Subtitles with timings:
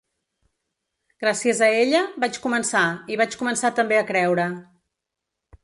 [1.23, 2.83] Gràcies a ella vaig començar
[3.17, 4.51] i vaig començar també a creure.